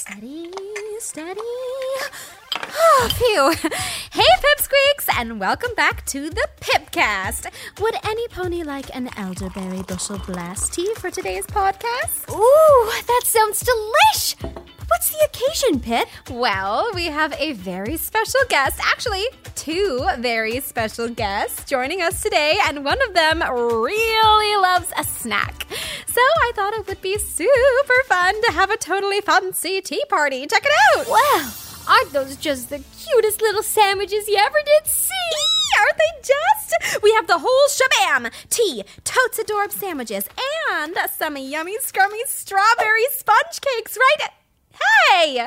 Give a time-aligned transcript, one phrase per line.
[0.00, 0.50] Steady,
[0.98, 1.40] steady.
[2.54, 3.70] Oh, phew.
[4.10, 7.46] Hey, Pipsqueaks, and welcome back to the Pipcast.
[7.82, 12.30] Would any pony like an elderberry bushel blast tea for today's podcast?
[12.30, 14.36] Ooh, that sounds delish!
[14.88, 16.08] What's the occasion, Pipp?
[16.30, 18.80] Well, we have a very special guest.
[18.82, 25.04] Actually, two very special guests joining us today, and one of them really loves a
[25.04, 25.66] snack.
[26.12, 30.44] So I thought it would be super fun to have a totally fancy tea party.
[30.44, 31.06] Check it out!
[31.08, 31.50] Wow,
[31.88, 35.14] aren't those just the cutest little sandwiches you ever did see?
[35.78, 37.02] Aren't they just?
[37.04, 40.28] We have the whole shabam tea, totes adorbs sandwiches,
[40.72, 44.30] and some yummy, scrummy strawberry sponge cakes, right?
[45.12, 45.46] Hey!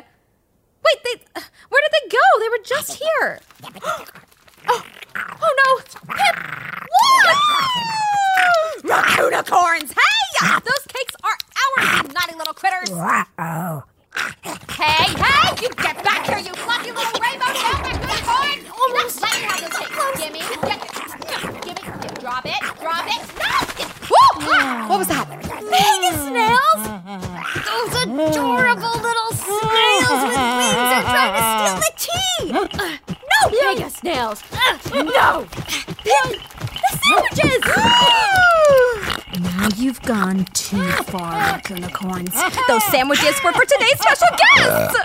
[0.86, 1.42] Wait, they.
[1.70, 2.40] Where did they go?
[2.40, 3.40] They were just here.
[4.66, 4.82] Oh,
[5.20, 6.16] oh no!
[6.16, 6.38] Pipp!
[8.84, 9.20] What?
[9.20, 9.92] Unicorns!
[9.92, 10.60] Hey!
[10.64, 11.38] Those cakes are
[11.78, 12.14] ours,
[12.64, 12.90] you critters!
[14.72, 15.48] Hey, hey!
[15.62, 18.60] You get back here, you fluffy little rainbow tailback unicorn!
[18.72, 19.92] Almost let me have those cakes.
[20.20, 20.80] Gimme, get,
[21.64, 21.84] gimme,
[22.20, 23.22] drop it, drop it.
[23.36, 23.52] No!
[24.10, 24.18] Woo!
[24.54, 25.28] Ah, What was that?
[25.30, 26.82] Mega snails!
[27.68, 32.44] Those adorable little snails with wings are trying to steal the tea!
[32.54, 32.98] Uh,
[33.32, 33.40] no,
[33.74, 34.40] mega snails!
[34.54, 35.48] Uh, no!
[36.04, 36.28] Pip,
[36.72, 37.64] the sandwiches!
[39.40, 42.34] Now you've gone too far, unicorns.
[42.68, 45.00] Those sandwiches were for today's special guests!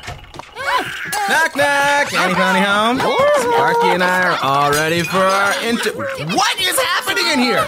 [1.29, 2.13] Knock knock!
[2.13, 2.99] Annie Pony home?
[3.41, 5.93] Sparky and I are all ready for our inter.
[6.35, 7.63] What is happening in here?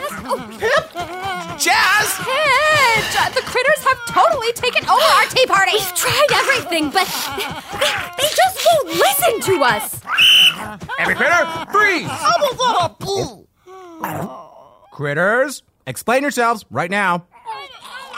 [0.61, 1.59] Pipp?
[1.59, 2.17] Jazz?
[2.19, 3.17] Hitch!
[3.21, 5.73] uh, The critters have totally taken over our tea party!
[5.75, 7.07] We've tried everything, but
[8.17, 10.01] they just won't listen to us!
[10.99, 12.09] Every critter, freeze!
[14.93, 17.27] Critters, explain yourselves right now.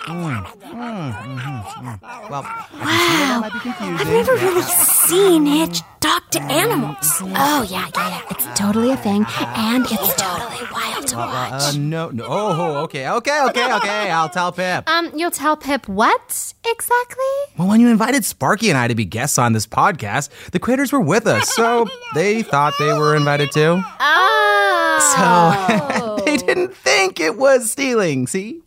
[0.06, 2.02] Mm, mm.
[2.28, 3.94] Well, I can see that might be confusing.
[3.94, 6.96] I've never really seen Hitch talk to animals.
[7.20, 8.22] Oh, yeah, yeah, yeah.
[8.30, 11.52] It's totally a thing, and it's totally wild to watch.
[11.52, 12.24] Uh, no, no.
[12.26, 14.10] Oh, okay, okay, okay, okay.
[14.10, 14.88] I'll tell Pipp.
[14.88, 17.24] Um, you'll tell Pipp what exactly?
[17.56, 20.90] Well, when you invited Sparky and I to be guests on this podcast, the critters
[20.90, 23.80] were with us, so they thought they were invited too.
[24.00, 25.92] Oh.
[25.96, 28.60] So they didn't think it was stealing, see?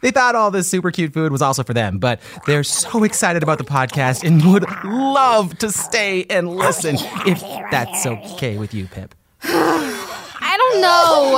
[0.00, 3.42] They thought all this super cute food was also for them, but they're so excited
[3.42, 8.86] about the podcast and would love to stay and listen if that's okay with you,
[8.86, 9.10] Pipp.
[9.42, 11.34] I don't know.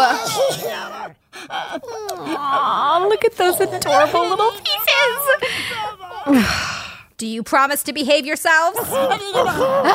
[2.36, 6.46] Aw, look at those adorable little pieces.
[7.20, 8.78] Do you promise to behave yourselves?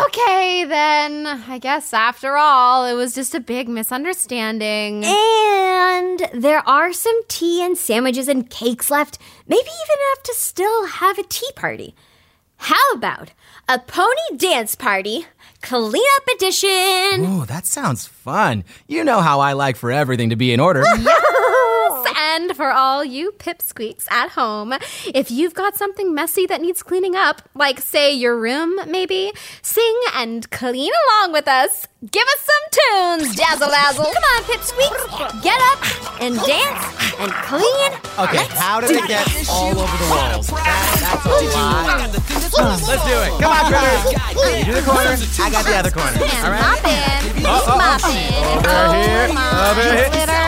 [0.06, 1.26] okay, then.
[1.26, 5.04] I guess after all, it was just a big misunderstanding.
[5.04, 9.18] And there are some tea and sandwiches and cakes left.
[9.48, 11.96] Maybe even enough to still have a tea party.
[12.58, 13.32] How about
[13.68, 15.26] a pony dance party,
[15.64, 17.26] cleanup edition?
[17.26, 18.64] Ooh, that sounds fun.
[18.88, 20.84] You know how I like for everything to be in order.
[22.36, 24.74] And for all you pipsqueaks at home,
[25.14, 29.32] if you've got something messy that needs cleaning up, like say your room maybe,
[29.62, 31.88] sing and clean along with us.
[32.12, 32.66] Give us some
[33.24, 34.04] tunes, Dazzle Dazzle.
[34.04, 35.44] Come on, pipsqueaks.
[35.44, 35.80] Get up
[36.22, 36.84] and dance
[37.20, 37.92] and clean.
[38.20, 40.48] Okay, how did it get all over the walls?
[40.48, 42.84] That, that's a lot.
[42.86, 43.32] Let's do it.
[43.42, 44.60] Come on, critters.
[44.60, 45.16] You do the corner.
[45.40, 46.20] I got the other corner.
[46.20, 46.62] All right.
[46.62, 47.78] mopping, keep Uh-oh.
[47.80, 48.28] mopping.
[48.68, 50.45] Over here, Oh, over here.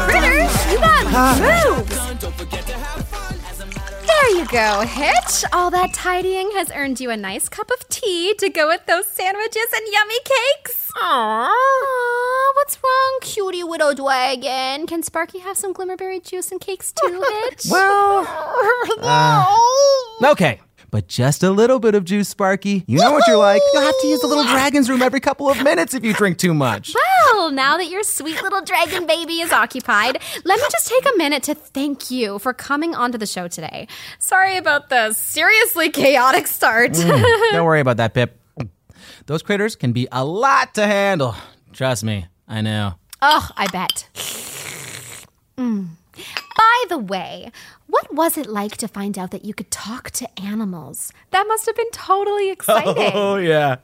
[0.07, 1.03] Critters, you got
[1.41, 2.60] moves.
[4.21, 5.43] There you go, Hitch.
[5.51, 9.07] All that tidying has earned you a nice cup of tea to go with those
[9.07, 10.91] sandwiches and yummy cakes.
[11.01, 14.85] Aww, Aww what's wrong, cutie widow dragon?
[14.85, 17.65] Can Sparky have some glimmerberry juice and cakes too, Hitch?
[17.71, 18.27] Well,
[18.99, 20.61] uh, okay.
[20.91, 22.83] But just a little bit of juice, Sparky.
[22.85, 23.61] You know what you're like.
[23.73, 26.37] You'll have to use the little dragon's room every couple of minutes if you drink
[26.37, 26.93] too much.
[27.33, 31.17] Well, now that your sweet little dragon baby is occupied, let me just take a
[31.17, 33.87] minute to thank you for coming onto the show today.
[34.19, 36.93] Sorry about the seriously chaotic start.
[36.93, 38.31] Don't worry about that, Pipp.
[39.25, 41.35] Those critters can be a lot to handle.
[41.73, 42.95] Trust me, I know.
[43.21, 44.07] Oh, I bet.
[45.57, 45.87] Mm.
[46.57, 47.51] By the way,
[47.91, 51.11] what was it like to find out that you could talk to animals?
[51.31, 53.11] That must have been totally oh, exciting.
[53.13, 53.77] Oh, yeah.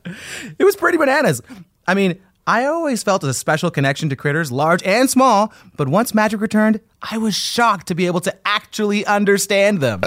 [0.58, 1.42] It was pretty bananas.
[1.86, 2.18] I mean,
[2.48, 6.80] I always felt a special connection to critters, large and small, but once magic returned,
[7.02, 10.00] I was shocked to be able to actually understand them.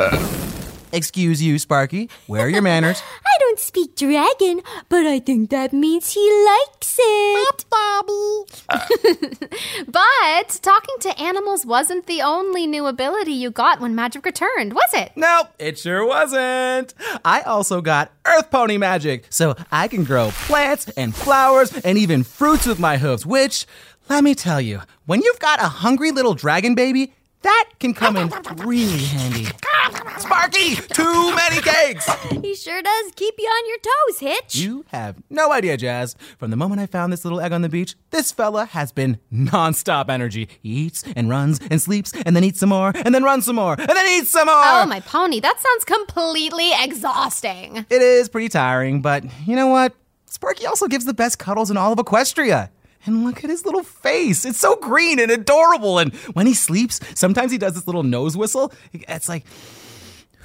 [0.92, 2.10] Excuse you, Sparky.
[2.26, 3.02] Where are your manners?
[3.26, 7.64] I don't speak dragon, but I think that means he likes it.
[9.86, 14.90] But talking to animals wasn't the only new ability you got when magic returned, was
[14.94, 15.12] it?
[15.16, 16.94] Nope, it sure wasn't.
[17.24, 22.22] I also got Earth Pony magic, so I can grow plants and flowers and even
[22.24, 23.66] fruits with my hooves, which,
[24.08, 28.16] let me tell you, when you've got a hungry little dragon baby, that can come
[28.16, 29.46] in really handy.
[30.18, 32.08] Sparky, too many cakes!
[32.42, 34.56] He sure does keep you on your toes, Hitch.
[34.56, 36.14] You have no idea, Jazz.
[36.38, 39.18] From the moment I found this little egg on the beach, this fella has been
[39.32, 40.48] nonstop energy.
[40.62, 43.56] He eats and runs and sleeps and then eats some more and then runs some
[43.56, 44.54] more and then eats some more.
[44.56, 47.86] Oh, my pony, that sounds completely exhausting.
[47.88, 49.94] It is pretty tiring, but you know what?
[50.26, 52.70] Sparky also gives the best cuddles in all of Equestria.
[53.06, 54.44] And look at his little face.
[54.44, 55.98] It's so green and adorable.
[55.98, 58.72] And when he sleeps, sometimes he does this little nose whistle.
[58.92, 59.44] It's like.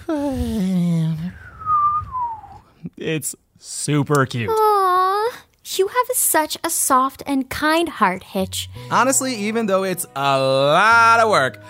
[2.97, 4.49] It's super cute.
[4.49, 8.69] Aw, you have such a soft and kind heart, Hitch.
[8.91, 11.61] Honestly, even though it's a lot of work,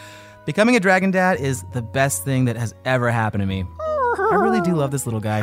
[0.45, 3.65] becoming a dragon dad is the best thing that has ever happened to me.
[3.79, 5.41] I really do love this little guy.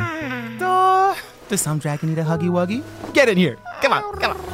[1.49, 2.83] Does some dragon need a huggy wuggy?
[3.13, 3.57] Get in here.
[3.81, 4.52] Come on, come on.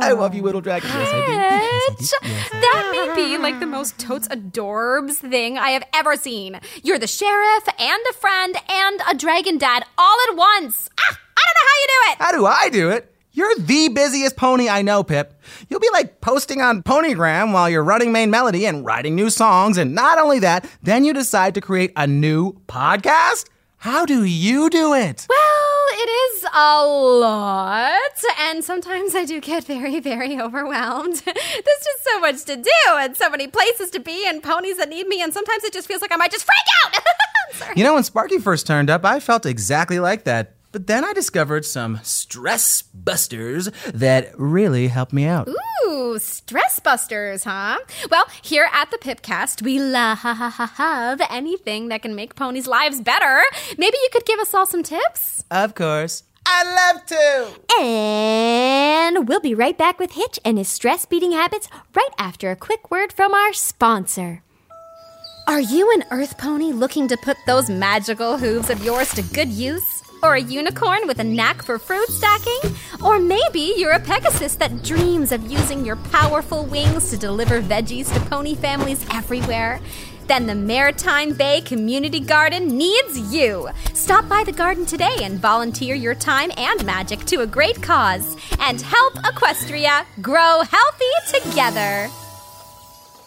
[0.00, 0.88] I love you, little dragon.
[0.92, 1.32] Yes, I do.
[1.32, 2.28] Yes, I do.
[2.28, 2.50] Yes.
[2.50, 6.60] That may be like the most totes adorbs thing I have ever seen.
[6.82, 10.88] You're the sheriff and a friend and a dragon dad all at once.
[10.98, 12.18] Ah, I don't know how you do it.
[12.18, 13.10] How do I do it?
[13.32, 15.30] You're the busiest pony I know, Pipp.
[15.68, 19.76] You'll be like posting on Ponygram while you're running Mane Melody and writing new songs.
[19.76, 23.48] And not only that, then you decide to create a new podcast?
[23.78, 25.26] How do you do it?
[25.28, 25.73] Well,
[26.54, 31.16] a lot, and sometimes I do get very, very overwhelmed.
[31.24, 34.88] There's just so much to do, and so many places to be, and ponies that
[34.88, 37.02] need me, and sometimes it just feels like I might just freak out.
[37.76, 40.54] You know, when Sparky first turned up, I felt exactly like that.
[40.72, 45.48] But then I discovered some stress busters that really helped me out.
[45.86, 47.78] Ooh, stress busters, huh?
[48.10, 53.42] Well, here at the Pipcast, we love anything that can make ponies' lives better.
[53.78, 55.44] Maybe you could give us all some tips?
[55.48, 56.24] Of course.
[56.46, 57.74] I'd love to.
[57.80, 62.56] And we'll be right back with Hitch and his stress beating habits right after a
[62.56, 64.42] quick word from our sponsor.
[65.46, 69.48] Are you an earth pony looking to put those magical hooves of yours to good
[69.48, 70.02] use?
[70.22, 72.74] Or a unicorn with a knack for fruit stacking?
[73.04, 78.10] Or maybe you're a Pegasus that dreams of using your powerful wings to deliver veggies
[78.14, 79.80] to pony families everywhere?
[80.26, 83.68] Then the Maretime Bay Community Garden needs you.
[83.92, 88.36] Stop by the garden today and volunteer your time and magic to a great cause
[88.58, 92.08] and help Equestria grow healthy together.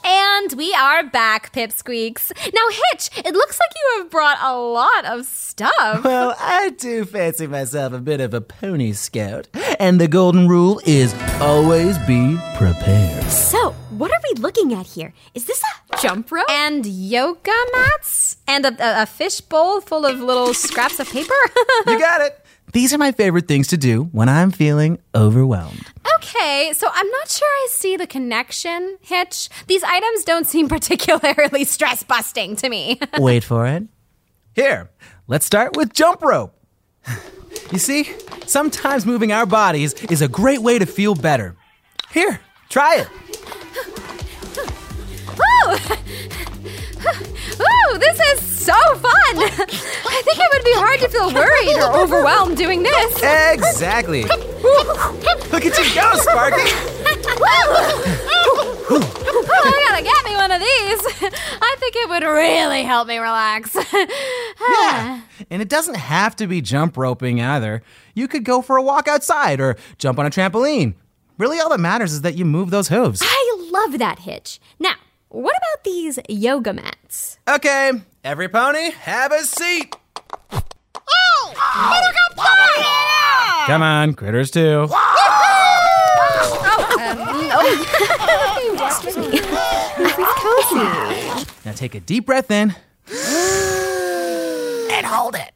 [0.10, 2.32] And we are back, Pipsqueaks.
[2.54, 2.62] Now,
[2.92, 6.04] Hitch, it looks like you have brought a lot of stuff.
[6.08, 9.48] Well, I do fancy myself a bit of a pony scout.
[9.80, 13.24] And the golden rule is always be prepared.
[13.26, 15.14] So, what are we looking at here?
[15.34, 16.50] Is this a jump rope?
[16.50, 18.38] And yoga mats?
[18.48, 21.34] And a, a, a fish bowl full of little scraps of paper?
[21.88, 22.44] You got it.
[22.74, 25.86] These are my favorite things to do when I'm feeling overwhelmed.
[26.18, 29.50] okay, so I'm not sure I see the connection, Hitch.
[29.68, 33.00] These items don't seem particularly stress busting to me.
[33.20, 33.84] Wait for it.
[34.54, 34.90] Here,
[35.28, 36.54] let's start with jump rope.
[37.72, 38.08] You see,
[38.46, 41.56] sometimes moving our bodies is a great way to feel better.
[42.12, 42.40] Here,
[42.70, 43.08] try it.
[45.40, 45.72] Ooh!
[47.60, 49.14] Ooh, this is so fun!
[49.38, 53.22] I think it would be hard to feel worried or overwhelmed doing this.
[53.24, 54.24] Exactly.
[54.24, 56.72] Look at you go, Sparky.
[58.90, 59.04] Oh,
[59.66, 61.32] I gotta get me one of these.
[61.62, 63.76] I think it would really help me relax.
[64.70, 65.22] Yeah.
[65.50, 67.84] And it doesn't have to be jump roping either.
[68.16, 70.96] You could go for a walk outside or jump on a trampoline.
[71.38, 73.22] Really, all that matters is that you move those hooves.
[73.24, 73.47] I
[73.78, 74.60] love that Hitch.
[74.80, 74.96] Now,
[75.30, 77.38] what about these yoga mats?
[77.48, 77.92] Okay,
[78.24, 79.96] every pony, have a seat.
[81.10, 81.54] Oh,
[83.68, 84.88] Come on, critters too.
[91.66, 92.74] Now take a deep breath in.
[94.92, 95.52] and hold it.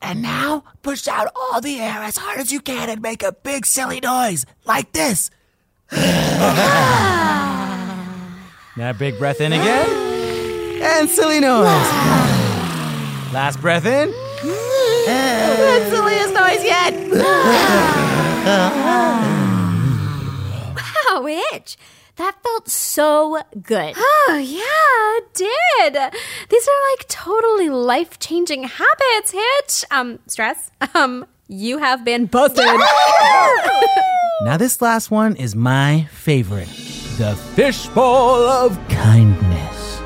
[0.00, 3.32] And now push out all the air as hard as you can and make a
[3.32, 5.30] big silly noise like this.
[8.76, 9.88] Now big breath in again.
[10.82, 11.66] And silly noise.
[13.32, 14.12] Last breath in.
[15.08, 16.94] And silliest noise yet.
[20.76, 21.76] Wow, Hitch.
[22.16, 23.94] That felt so good.
[23.96, 25.94] Oh, yeah, it did.
[26.50, 29.84] These are like totally life changing habits, Hitch.
[29.90, 30.70] Um, stress.
[30.94, 32.64] Um, you have been busted.
[34.44, 36.66] Now, this last one is my favorite
[37.16, 40.00] the fishbowl of kindness.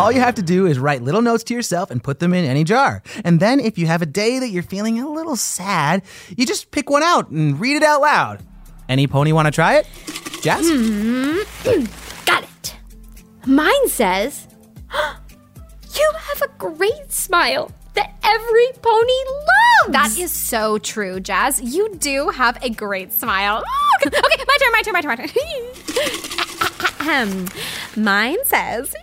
[0.00, 2.44] All you have to do is write little notes to yourself and put them in
[2.44, 3.00] any jar.
[3.24, 6.02] And then, if you have a day that you're feeling a little sad,
[6.36, 8.42] you just pick one out and read it out loud.
[8.88, 9.86] Any pony want to try it?
[10.42, 10.66] Jazz?
[10.66, 11.84] Mm-hmm.
[12.26, 12.74] Got it.
[13.46, 14.48] Mine says,
[14.92, 19.12] You have a great smile that every pony
[19.86, 20.14] loves.
[20.14, 21.60] That is so true, Jazz.
[21.60, 23.64] You do have a great smile.
[24.06, 25.28] okay, my turn, my turn, my turn, my turn.
[27.00, 27.48] Ahem.
[27.96, 28.94] Mine says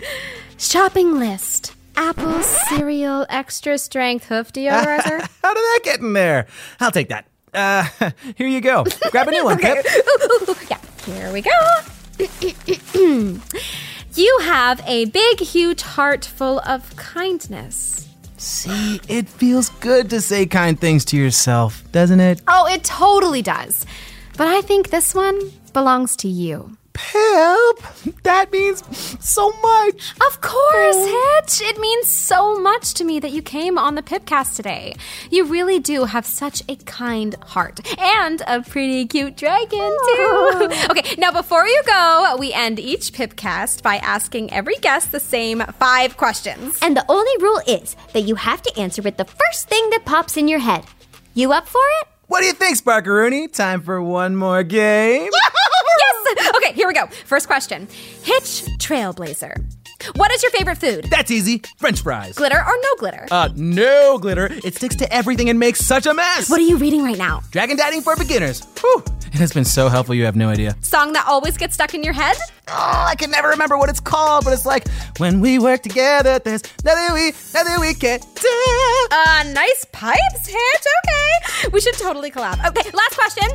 [0.58, 1.74] shopping list.
[1.98, 5.26] Apple cereal, extra strength hoof deodorizer.
[5.42, 6.46] How did that get in there?
[6.78, 7.24] I'll take that.
[7.54, 7.88] Uh,
[8.36, 8.84] here you go.
[9.10, 9.82] Grab a new one, Pipp.
[10.68, 11.50] yeah, here we go.
[14.14, 17.95] you have a big, huge heart full of kindness.
[18.38, 22.42] See, it feels good to say kind things to yourself, doesn't it?
[22.48, 23.86] Oh, it totally does.
[24.36, 26.76] But I think this one belongs to you.
[26.96, 28.82] Pipp, that means
[29.20, 30.12] so much.
[30.26, 31.42] Of course, oh.
[31.44, 31.60] Hitch.
[31.60, 34.96] It means so much to me that you came on the Pipcast today.
[35.30, 40.68] You really do have such a kind heart and a pretty cute dragon, oh.
[40.70, 40.90] too.
[40.90, 45.60] okay, now before you go, we end each Pipcast by asking every guest the same
[45.78, 46.78] five questions.
[46.80, 50.06] And the only rule is that you have to answer with the first thing that
[50.06, 50.84] pops in your head.
[51.34, 52.08] You up for it?
[52.28, 53.52] What do you think, Sparkaroonie?
[53.52, 55.30] Time for one more game?
[56.36, 56.52] Yes!
[56.56, 57.06] Okay, here we go.
[57.06, 57.86] First question
[58.22, 59.54] Hitch Trailblazer.
[60.16, 61.04] What is your favorite food?
[61.10, 61.62] That's easy.
[61.78, 62.34] French fries.
[62.36, 63.26] Glitter or no glitter?
[63.30, 64.48] Uh, no glitter.
[64.64, 66.48] It sticks to everything and makes such a mess.
[66.50, 67.42] What are you reading right now?
[67.50, 68.66] Dragon Dating for Beginners.
[68.80, 69.02] Whew.
[69.36, 70.74] It has been so helpful, you have no idea.
[70.80, 72.38] Song that always gets stuck in your head?
[72.68, 74.88] Oh, I can never remember what it's called, but it's like,
[75.18, 79.08] when we work together, there's nothing we, nothing we can't do.
[79.10, 80.86] Uh, nice pipes, Hitch.
[81.04, 81.68] Okay.
[81.70, 82.66] We should totally collab.
[82.66, 83.50] Okay, last question.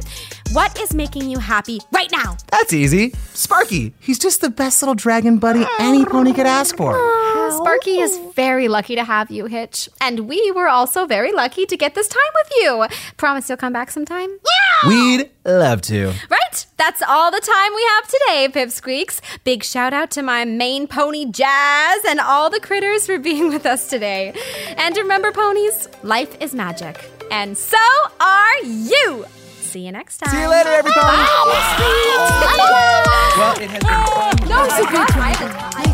[0.53, 2.37] What is making you happy right now?
[2.51, 3.13] That's easy.
[3.33, 3.95] Sparky.
[3.99, 6.93] He's just the best little dragon buddy any pony could ask for.
[7.51, 8.31] Sparky is oh.
[8.35, 9.89] very lucky to have you, Hitch.
[9.99, 12.85] And we were also very lucky to get this time with you.
[13.17, 14.29] Promise you'll come back sometime?
[14.29, 14.89] Yeah!
[14.89, 16.13] We'd love to.
[16.29, 16.65] Right.
[16.77, 19.21] That's all the time we have today, Pipsqueaks.
[19.43, 23.65] Big shout out to my main pony, Jazz, and all the critters for being with
[23.65, 24.33] us today.
[24.77, 27.09] And remember, ponies, life is magic.
[27.29, 27.77] And so
[28.19, 29.25] are you.
[29.59, 30.31] See you next time.
[30.31, 31.17] See you later, everybody.
[33.37, 34.49] Well, it has been fun.
[34.49, 35.90] No, it's a good time.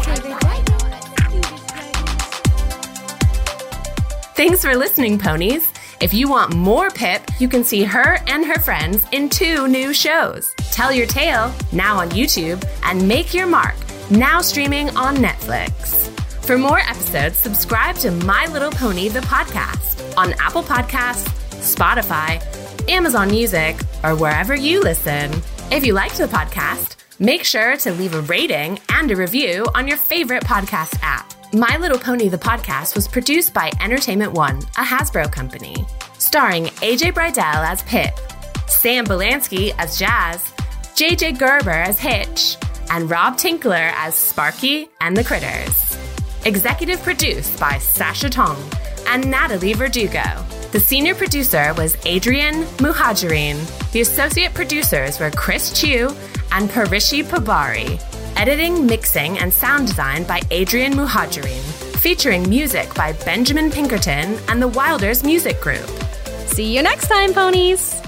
[4.38, 5.67] Thanks for listening, ponies.
[6.00, 9.96] If you want more Pipp, you can see her and her friends in two new
[9.96, 13.74] shows Tell Your Tale, now on YouTube, and Make Your Mark,
[14.12, 16.08] now streaming on Netflix.
[16.46, 21.27] For more episodes, subscribe to My Little Pony, the podcast, on Apple Podcasts,
[21.58, 22.39] Spotify,
[22.91, 25.32] Amazon Music, or wherever you listen.
[25.72, 29.88] If you liked the podcast, make sure to leave a rating and a review on
[29.88, 31.37] your favorite podcast app.
[31.58, 35.88] My Little Pony the podcast was produced by Entertainment One, a Hasbro company,
[36.20, 38.16] starring AJ Bridel as Pipp,
[38.70, 40.44] Sam Belansky as Jazz,
[40.94, 42.58] JJ Gerber as Hitch,
[42.92, 45.98] and Rob Tinkler as Sparky and the Critters.
[46.46, 48.62] Executive produced by Sasha Tong
[49.08, 50.46] and Natalie Verdugo.
[50.74, 53.58] The senior producer was Adrian Muhajirin.
[53.94, 56.16] The associate producers were Chris Chu
[56.52, 58.00] and Parishi Pabari.
[58.38, 61.60] Editing, mixing, and sound design by Adrian Muhajirin.
[61.98, 65.89] Featuring music by Benjamin Pinkerton and the Wilders Music Group.
[66.46, 68.00] See you next time, ponies.